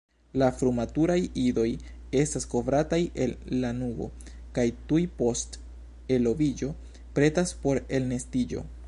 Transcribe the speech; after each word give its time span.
La 0.41 0.45
frumaturaj 0.59 1.17
idoj 1.41 1.65
estas 2.21 2.47
kovrataj 2.53 2.99
el 3.25 3.35
lanugo 3.65 4.09
kaj 4.57 4.65
tuj 4.93 5.03
post 5.21 5.61
eloviĝo 6.17 6.73
pretas 7.19 7.57
por 7.67 7.85
elnestiĝo. 8.01 8.71